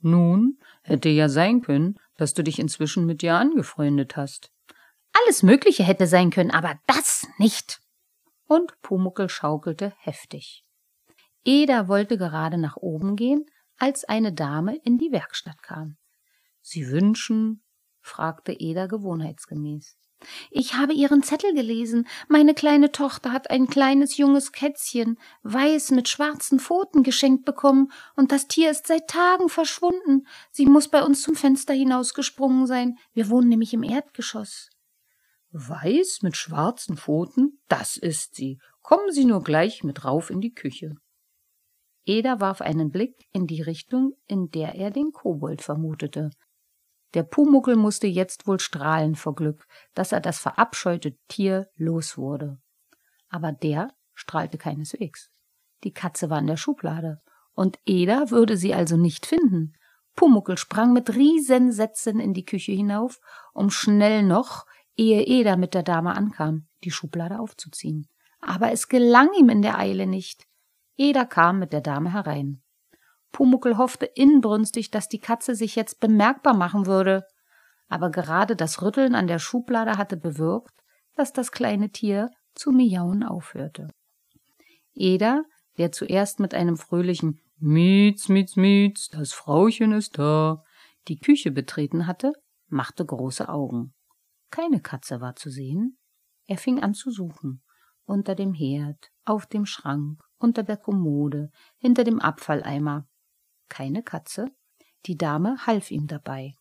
[0.00, 4.50] Nun, hätte ja sein können, dass du dich inzwischen mit ihr angefreundet hast.
[5.12, 7.80] Alles Mögliche hätte sein können, aber das nicht.
[8.46, 10.64] Und Pumuckel schaukelte heftig.
[11.44, 13.46] Eda wollte gerade nach oben gehen,
[13.78, 15.96] als eine Dame in die Werkstatt kam.
[16.60, 17.62] Sie wünschen?
[18.00, 19.96] fragte Eda gewohnheitsgemäß.
[20.50, 22.06] Ich habe Ihren Zettel gelesen.
[22.28, 28.32] Meine kleine Tochter hat ein kleines junges Kätzchen, weiß mit schwarzen Pfoten, geschenkt bekommen, und
[28.32, 30.26] das Tier ist seit Tagen verschwunden.
[30.50, 32.98] Sie muss bei uns zum Fenster hinausgesprungen sein.
[33.12, 34.70] Wir wohnen nämlich im Erdgeschoss.
[35.52, 37.60] Weiß mit schwarzen Pfoten?
[37.68, 38.60] Das ist sie.
[38.82, 40.94] Kommen Sie nur gleich mit rauf in die Küche.
[42.04, 46.30] Eder warf einen Blick in die Richtung, in der er den Kobold vermutete.
[47.14, 52.58] Der Pumuckel musste jetzt wohl strahlen vor Glück, dass er das verabscheute Tier los wurde.
[53.28, 55.30] Aber der strahlte keineswegs.
[55.82, 57.20] Die Katze war in der Schublade,
[57.52, 59.74] und Eda würde sie also nicht finden.
[60.14, 63.20] Pumuckel sprang mit Riesensätzen in die Küche hinauf,
[63.54, 68.06] um schnell noch, ehe Eda mit der Dame ankam, die Schublade aufzuziehen.
[68.40, 70.46] Aber es gelang ihm in der Eile nicht.
[70.96, 72.62] Eda kam mit der Dame herein.
[73.32, 77.24] Pumuckel hoffte inbrünstig, dass die Katze sich jetzt bemerkbar machen würde.
[77.88, 80.74] Aber gerade das Rütteln an der Schublade hatte bewirkt,
[81.16, 83.88] dass das kleine Tier zu miauen aufhörte.
[84.94, 85.42] Eda,
[85.78, 90.62] der zuerst mit einem fröhlichen Mietz, Mietz, Mietz, das Frauchen ist da,
[91.08, 92.32] die Küche betreten hatte,
[92.68, 93.94] machte große Augen.
[94.50, 95.98] Keine Katze war zu sehen.
[96.46, 97.62] Er fing an zu suchen.
[98.04, 103.06] Unter dem Herd, auf dem Schrank, unter der Kommode, hinter dem Abfalleimer,
[103.70, 104.50] keine Katze?
[105.06, 106.54] Die Dame half ihm dabei.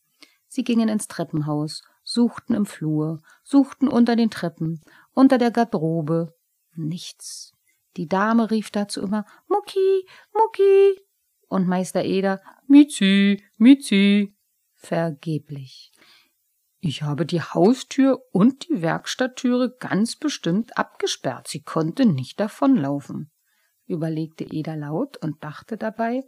[0.48, 4.82] Sie gingen ins Treppenhaus, suchten im Flur, suchten unter den Treppen,
[5.13, 6.34] unter der Garderobe.
[6.76, 7.54] Nichts.
[7.98, 11.00] Die Dame rief dazu immer Mucki, Mucki.
[11.48, 14.36] Und Meister Eder Mizi, Mizi.
[14.76, 15.91] Vergeblich.
[16.80, 21.48] Ich habe die Haustür und die Werkstatttüre ganz bestimmt abgesperrt.
[21.48, 23.32] Sie konnte nicht davonlaufen,
[23.86, 26.24] überlegte Eder laut und dachte dabei,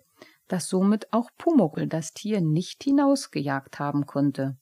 [0.51, 4.57] dass somit auch Pumuckel das Tier nicht hinausgejagt haben konnte.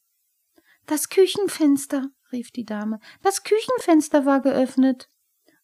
[0.86, 5.10] Das Küchenfenster, rief die Dame, das Küchenfenster war geöffnet.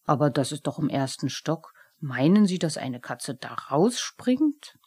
[0.04, 1.74] Aber das ist doch im ersten Stock.
[2.00, 4.78] Meinen Sie, dass eine Katze da rausspringt?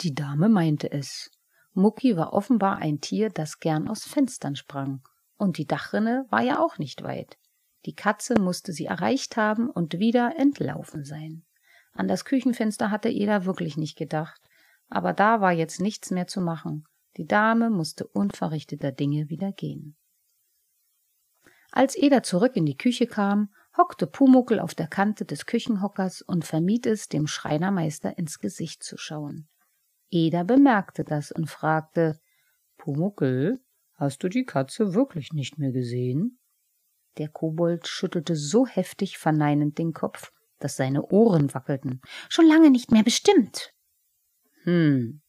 [0.00, 1.30] Die Dame meinte es.
[1.72, 5.02] Mucki war offenbar ein Tier, das gern aus Fenstern sprang.
[5.36, 7.38] Und die Dachrinne war ja auch nicht weit.
[7.86, 11.44] Die Katze musste sie erreicht haben und wieder entlaufen sein.
[11.98, 14.40] An das Küchenfenster hatte Eda wirklich nicht gedacht,
[14.88, 16.84] aber da war jetzt nichts mehr zu machen.
[17.16, 19.96] Die Dame musste unverrichteter Dinge wieder gehen.
[21.72, 26.44] Als Eda zurück in die Küche kam, hockte Pumuckel auf der Kante des Küchenhockers und
[26.44, 29.48] vermied es, dem Schreinermeister ins Gesicht zu schauen.
[30.08, 32.20] Eda bemerkte das und fragte
[32.76, 33.60] Pumuckel,
[33.94, 36.38] hast du die Katze wirklich nicht mehr gesehen?
[37.16, 42.00] Der Kobold schüttelte so heftig verneinend den Kopf, dass seine Ohren wackelten.
[42.28, 43.74] Schon lange nicht mehr bestimmt.
[44.64, 45.22] Hm.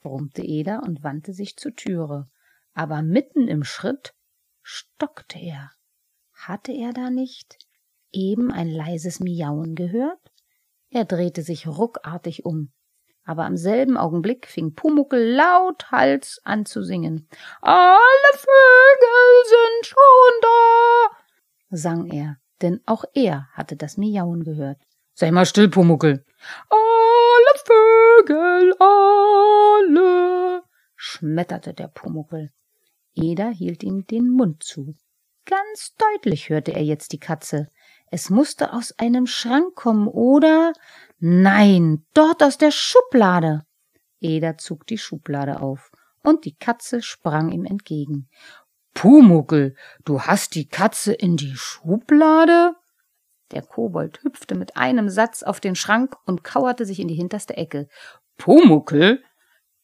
[0.00, 2.30] brummte Eder und wandte sich zur Türe.
[2.72, 4.14] Aber mitten im Schritt
[4.62, 5.70] stockte er.
[6.32, 7.58] Hatte er da nicht
[8.12, 10.32] eben ein leises Miauen gehört?
[10.90, 12.72] Er drehte sich ruckartig um.
[13.24, 17.28] Aber am selben Augenblick fing Pumuckel lauthals an zu singen.
[17.60, 24.78] Alle Vögel sind schon da, sang er, denn auch er hatte das Miauen gehört.
[25.14, 26.24] Sei mal still, Pumuckel.
[26.68, 30.62] Alle Vögel, alle,
[30.96, 32.52] schmetterte der Pumuckel.
[33.14, 34.96] Eder hielt ihm den Mund zu.
[35.44, 37.68] Ganz deutlich hörte er jetzt die Katze.
[38.10, 40.72] Es musste aus einem Schrank kommen oder
[41.18, 43.64] nein, dort aus der Schublade.
[44.20, 45.90] Eder zog die Schublade auf,
[46.22, 48.28] und die Katze sprang ihm entgegen.
[48.94, 49.74] Pumuckel,
[50.04, 52.74] du hast die Katze in die Schublade?
[53.52, 57.56] Der Kobold hüpfte mit einem Satz auf den Schrank und kauerte sich in die hinterste
[57.56, 57.88] Ecke.
[58.36, 59.22] Pumuckel,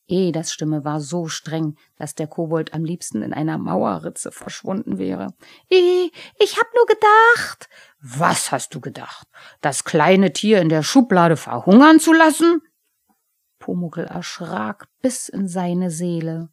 [0.09, 5.35] Edas Stimme war so streng, dass der Kobold am liebsten in einer Mauerritze verschwunden wäre.
[5.69, 7.69] Ich, ich hab nur gedacht.
[8.01, 9.27] Was hast du gedacht?
[9.61, 12.63] Das kleine Tier in der Schublade verhungern zu lassen?
[13.59, 16.51] Pumuckel erschrak bis in seine Seele.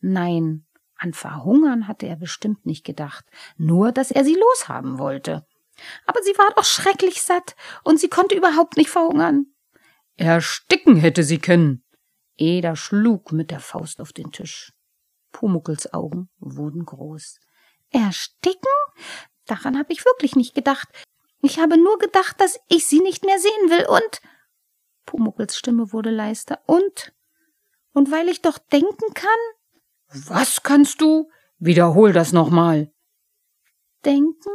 [0.00, 0.66] Nein,
[1.00, 3.24] an Verhungern hatte er bestimmt nicht gedacht,
[3.56, 5.46] nur dass er sie loshaben wollte.
[6.06, 9.46] Aber sie war doch schrecklich satt, und sie konnte überhaupt nicht verhungern.
[10.16, 11.82] Ersticken hätte sie können,
[12.40, 14.72] Eder schlug mit der Faust auf den Tisch.
[15.30, 17.38] Pumuckels Augen wurden groß.
[17.90, 18.60] Ersticken?
[19.46, 20.88] Daran habe ich wirklich nicht gedacht.
[21.42, 24.20] Ich habe nur gedacht, dass ich sie nicht mehr sehen will und.
[25.04, 26.60] Pumuckels Stimme wurde leister.
[26.66, 27.12] Und?
[27.92, 29.28] Und weil ich doch denken kann?
[30.12, 31.30] Was kannst du?
[31.58, 32.92] Wiederhol das nochmal.
[34.04, 34.50] Denken?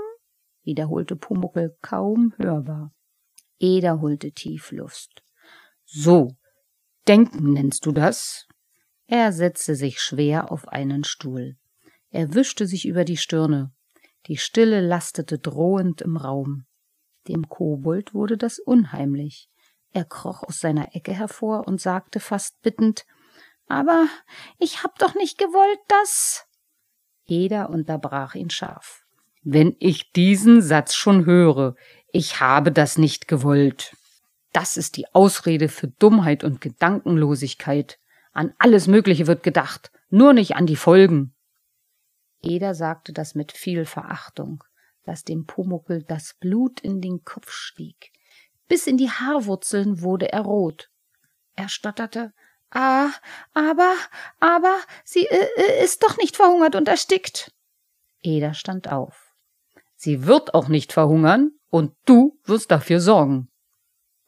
[0.63, 2.91] wiederholte Pumuckel kaum hörbar.
[3.59, 5.23] Eder holte tief Luft.
[5.85, 6.35] So,
[7.07, 8.47] Denken nennst du das?
[9.05, 11.55] Er setzte sich schwer auf einen Stuhl.
[12.09, 13.71] Er wischte sich über die Stirne.
[14.25, 16.65] Die Stille lastete drohend im Raum.
[17.27, 19.49] Dem Kobold wurde das unheimlich.
[19.91, 23.05] Er kroch aus seiner Ecke hervor und sagte fast bittend
[23.67, 24.07] Aber
[24.59, 26.45] ich hab doch nicht gewollt, dass.
[27.25, 29.03] Eder unterbrach ihn scharf.
[29.43, 31.75] Wenn ich diesen Satz schon höre,
[32.11, 33.95] ich habe das nicht gewollt.
[34.53, 37.99] Das ist die Ausrede für Dummheit und Gedankenlosigkeit.
[38.31, 41.35] An alles Mögliche wird gedacht, nur nicht an die Folgen.
[42.41, 44.63] Eder sagte das mit viel Verachtung,
[45.03, 48.11] dass dem Pumuckel das Blut in den Kopf stieg.
[48.67, 50.89] Bis in die Haarwurzeln wurde er rot.
[51.55, 52.33] Er stotterte,
[52.71, 53.09] Ah,
[53.53, 53.93] aber,
[54.39, 57.51] aber, sie äh, äh ist doch nicht verhungert und erstickt.
[58.21, 59.33] Eder stand auf.
[59.95, 63.49] Sie wird auch nicht verhungern, und du wirst dafür sorgen.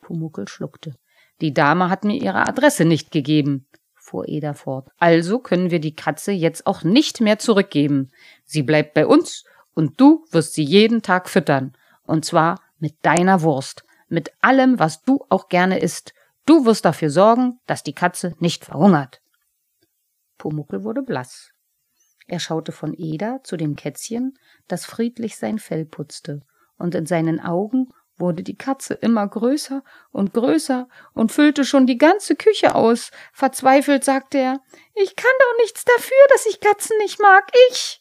[0.02, 0.96] Pumuckel schluckte.
[1.40, 4.90] Die Dame hat mir ihre Adresse nicht gegeben, fuhr Eda fort.
[4.98, 8.12] Also können wir die Katze jetzt auch nicht mehr zurückgeben.
[8.44, 11.72] Sie bleibt bei uns und du wirst sie jeden Tag füttern.
[12.04, 16.14] Und zwar mit deiner Wurst, mit allem, was du auch gerne isst.
[16.48, 19.22] Du wirst dafür sorgen, dass die Katze nicht verhungert.
[20.38, 21.52] Pumuckel wurde blass.
[22.26, 26.42] Er schaute von Eda zu dem Kätzchen, das friedlich sein Fell putzte,
[26.78, 31.98] und in seinen Augen wurde die Katze immer größer und größer und füllte schon die
[31.98, 33.12] ganze Küche aus.
[33.34, 34.62] Verzweifelt sagte er,
[34.96, 38.00] ich kann doch nichts dafür, dass ich Katzen nicht mag, ich.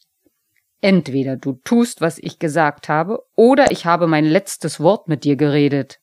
[0.79, 5.35] Entweder du tust, was ich gesagt habe, oder ich habe mein letztes Wort mit dir
[5.35, 5.99] geredet.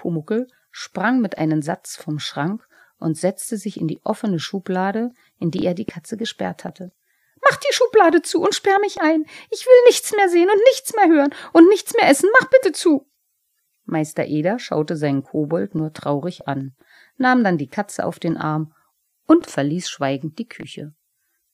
[0.00, 2.66] Pumuckel sprang mit einem Satz vom Schrank
[2.98, 6.90] und setzte sich in die offene Schublade, in die er die Katze gesperrt hatte.
[7.42, 9.26] Mach die Schublade zu und sperr mich ein.
[9.50, 12.30] Ich will nichts mehr sehen und nichts mehr hören und nichts mehr essen.
[12.40, 13.06] Mach bitte zu.
[13.84, 16.74] Meister Eder schaute seinen Kobold nur traurig an,
[17.18, 18.72] nahm dann die Katze auf den Arm
[19.26, 20.94] und verließ schweigend die Küche.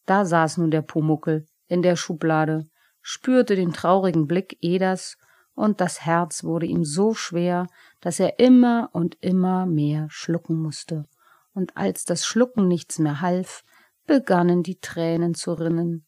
[0.05, 2.69] Da saß nun der Pumuckel in der Schublade,
[3.01, 5.17] spürte den traurigen Blick Eders,
[5.57, 7.67] und das Herz wurde ihm so schwer,
[8.01, 11.07] dass er immer und immer mehr schlucken musste.
[11.55, 13.65] Und als das Schlucken nichts mehr half,
[14.07, 16.07] begannen die Tränen zu rinnen.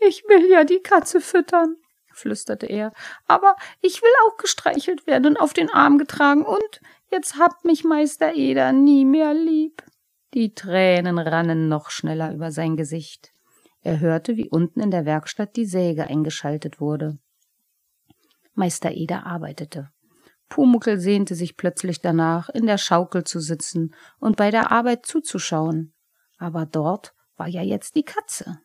[0.00, 1.76] Ich will ja die Katze füttern,
[2.12, 2.92] flüsterte er,
[3.26, 6.80] aber ich will auch gestreichelt werden und auf den Arm getragen, und
[7.12, 9.82] jetzt habt mich Meister Eder nie mehr lieb.
[10.34, 13.32] Die Tränen rannen noch schneller über sein Gesicht.
[13.82, 17.18] Er hörte, wie unten in der Werkstatt die Säge eingeschaltet wurde.
[18.58, 19.90] Meister Eder arbeitete.
[20.48, 25.94] Pumuckel sehnte sich plötzlich danach, in der Schaukel zu sitzen und bei der Arbeit zuzuschauen.
[26.38, 28.58] Aber dort war ja jetzt die Katze.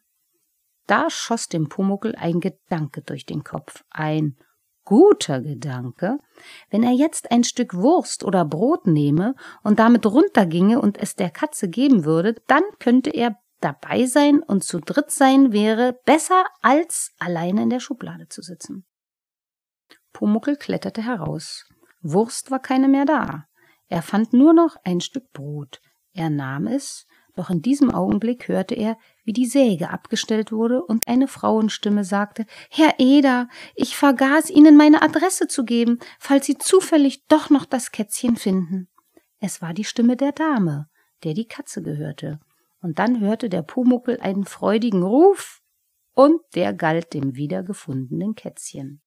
[0.87, 4.35] Da schoss dem Pumuckel ein Gedanke durch den Kopf, ein
[4.83, 6.17] guter Gedanke.
[6.69, 11.29] Wenn er jetzt ein Stück Wurst oder Brot nehme und damit runterginge und es der
[11.29, 17.11] Katze geben würde, dann könnte er dabei sein und zu dritt sein wäre besser als
[17.17, 18.85] alleine in der Schublade zu sitzen.
[20.13, 21.65] Pumuckel kletterte heraus.
[22.01, 23.45] Wurst war keine mehr da.
[23.89, 25.81] Er fand nur noch ein Stück Brot.
[26.13, 31.07] Er nahm es, doch in diesem Augenblick hörte er, wie die Säge abgestellt wurde und
[31.07, 37.25] eine Frauenstimme sagte Herr Eder, ich vergaß Ihnen meine Adresse zu geben, falls Sie zufällig
[37.27, 38.87] doch noch das Kätzchen finden.
[39.39, 40.87] Es war die Stimme der Dame,
[41.23, 42.39] der die Katze gehörte.
[42.81, 45.61] Und dann hörte der Pumuckel einen freudigen Ruf,
[46.15, 49.01] und der galt dem wiedergefundenen Kätzchen.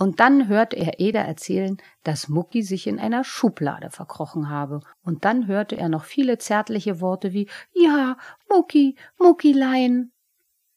[0.00, 4.80] Und dann hörte er Eda erzählen, dass Mucki sich in einer Schublade verkrochen habe.
[5.02, 8.16] Und dann hörte er noch viele zärtliche Worte wie Ja,
[8.48, 10.10] Mucki, Muckilein.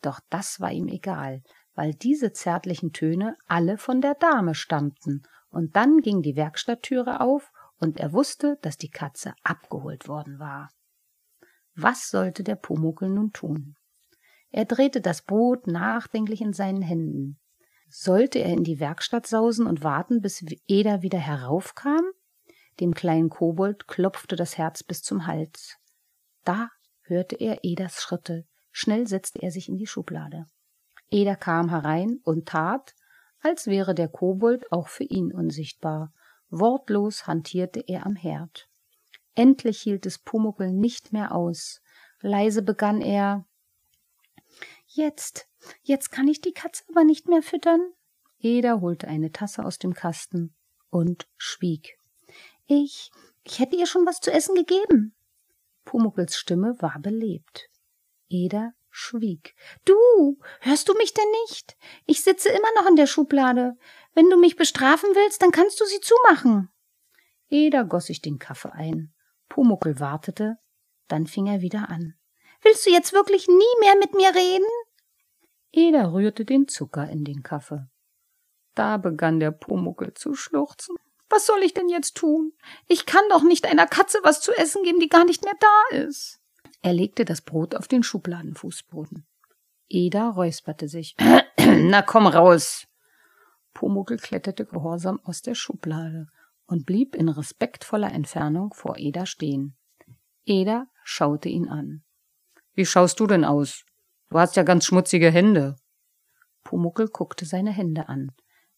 [0.02, 1.42] Doch das war ihm egal,
[1.74, 5.24] weil diese zärtlichen Töne alle von der Dame stammten.
[5.48, 10.70] Und dann ging die Werkstatttüre auf, und er wusste, dass die Katze abgeholt worden war.
[11.76, 13.78] Was sollte der Pumuckel nun tun?
[14.52, 17.40] Er drehte das Brot nachdenklich in seinen Händen.
[17.96, 22.04] Sollte er in die Werkstatt sausen und warten, bis Eda wieder heraufkam?
[22.80, 25.78] Dem kleinen Kobold klopfte das Herz bis zum Hals.
[26.44, 26.72] Da
[27.04, 28.48] hörte er Edas Schritte.
[28.72, 30.48] Schnell setzte er sich in die Schublade.
[31.12, 32.96] Eda kam herein und tat,
[33.42, 36.12] als wäre der Kobold auch für ihn unsichtbar.
[36.50, 38.68] Wortlos hantierte er am Herd.
[39.36, 41.80] Endlich hielt es Pumuckel nicht mehr aus.
[42.22, 43.46] Leise begann er
[44.96, 45.48] Jetzt,
[45.82, 47.82] jetzt kann ich die Katze aber nicht mehr füttern.
[48.38, 50.56] Eda holte eine Tasse aus dem Kasten
[50.92, 51.98] und schwieg.
[52.68, 53.10] Ich,
[53.44, 55.16] ich hätte ihr schon was zu essen gegeben.
[55.84, 57.70] Pumuckels Stimme war belebt.
[58.30, 59.56] Eda schwieg.
[59.84, 59.96] Du,
[60.62, 61.76] hörst du mich denn nicht?
[62.06, 63.76] Ich sitze immer noch in der Schublade.
[64.14, 66.70] Wenn du mich bestrafen willst, dann kannst du sie zumachen.
[67.50, 69.12] Eda goss sich den Kaffee ein.
[69.50, 70.58] Pumuckel wartete,
[71.08, 72.14] dann fing er wieder an.
[72.62, 74.66] Willst du jetzt wirklich nie mehr mit mir reden?
[75.74, 77.88] Eda rührte den Zucker in den Kaffee.
[78.76, 80.96] Da begann der Pumuckel zu schluchzen.
[81.30, 82.54] Was soll ich denn jetzt tun?
[82.88, 85.98] Ich kann doch nicht einer Katze was zu essen geben, die gar nicht mehr da
[85.98, 86.40] ist.
[86.84, 89.26] Er legte das Brot auf den Schubladenfußboden.
[89.90, 91.16] Eda räusperte sich.
[91.58, 92.88] Na komm raus!
[93.74, 96.28] Pumuckel kletterte gehorsam aus der Schublade
[96.68, 99.76] und blieb in respektvoller Entfernung vor Eda stehen.
[100.46, 102.04] Eda schaute ihn an.
[102.74, 103.86] Wie schaust du denn aus?
[104.34, 105.76] Du hast ja ganz schmutzige Hände.
[106.64, 108.32] Pumuckel guckte seine Hände an.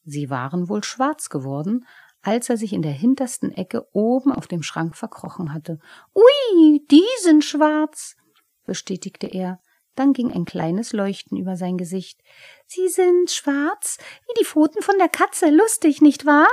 [0.03, 1.85] Sie waren wohl schwarz geworden,
[2.21, 5.79] als er sich in der hintersten Ecke oben auf dem Schrank verkrochen hatte.
[6.13, 8.17] Ui, die sind schwarz,
[8.65, 9.61] bestätigte er.
[9.95, 12.19] Dann ging ein kleines Leuchten über sein Gesicht.
[12.65, 15.51] Sie sind schwarz, wie die Pfoten von der Katze.
[15.51, 16.49] Lustig, nicht wahr?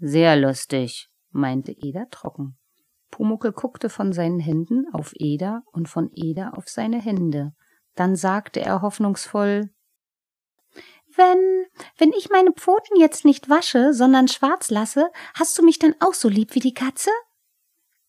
[0.00, 2.58] Sehr lustig, meinte Eda trocken.
[3.10, 7.54] Pumuckel guckte von seinen Händen auf Eda und von Eda auf seine Hände.
[7.96, 9.70] Dann sagte er hoffnungsvoll
[11.16, 11.66] Wenn,
[11.98, 16.14] wenn ich meine Pfoten jetzt nicht wasche, sondern schwarz lasse, hast du mich dann auch
[16.14, 17.10] so lieb wie die Katze?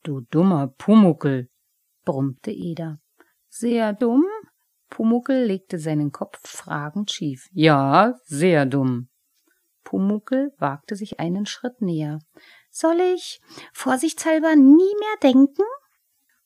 [0.04, 1.50] Du dummer Pumuckel,
[2.06, 3.00] brummte Eda.
[3.50, 4.26] Sehr dumm?
[4.90, 7.48] Pumuckel legte seinen Kopf fragend schief.
[7.52, 9.10] Ja, sehr dumm.
[9.84, 12.20] Pumuckel wagte sich einen Schritt näher.
[12.70, 13.40] Soll ich
[13.74, 15.64] vorsichtshalber nie mehr denken?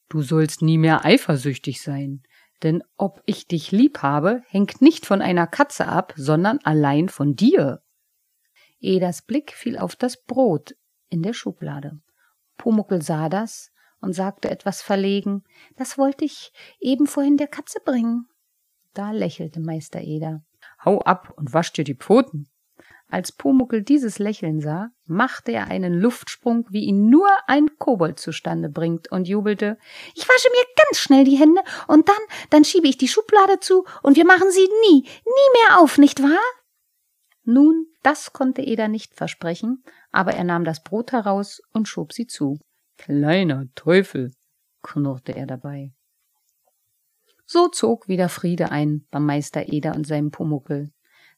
[0.10, 2.24] Du sollst nie mehr eifersüchtig sein.
[2.63, 7.36] Denn ob ich dich lieb habe, hängt nicht von einer Katze ab, sondern allein von
[7.36, 7.82] dir.
[8.80, 10.76] Edas Blick fiel auf das Brot
[11.10, 12.00] in der Schublade.
[12.58, 15.43] Pumuckel sah das und sagte etwas verlegen,
[15.76, 18.28] das wollte ich eben vorhin der Katze bringen.
[18.93, 20.43] Da lächelte Meister Eder.
[20.84, 22.50] Hau ab und wasch dir die Pfoten.
[23.12, 28.70] Als Pumuckel dieses Lächeln sah, machte er einen Luftsprung, wie ihn nur ein Kobold zustande
[28.70, 29.78] bringt, und jubelte
[30.16, 32.16] Ich wasche mir ganz schnell die Hände, und dann,
[32.51, 36.24] dann schiebe ich die Schublade zu, und wir machen sie nie, nie mehr auf, nicht
[36.24, 36.39] wahr?
[37.43, 39.84] Nun, das konnte Eda nicht versprechen,
[40.14, 42.59] aber er nahm das Brot heraus und schob sie zu.
[42.97, 44.32] Kleiner Teufel,
[44.84, 45.91] knurrte er dabei.
[47.45, 50.93] So zog wieder Friede ein beim Meister Eder und seinem Pumuckel.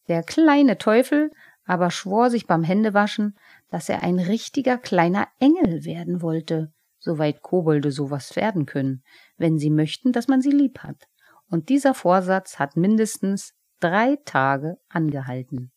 [0.07, 1.31] Der kleine Teufel
[1.65, 3.37] aber schwor sich beim Händewaschen,
[3.69, 9.03] dass er ein richtiger kleiner Engel werden wollte, soweit Kobolde sowas werden können,
[9.37, 11.07] wenn sie möchten, dass man sie lieb hat.
[11.49, 15.72] Und dieser Vorsatz hat mindestens drei Tage angehalten.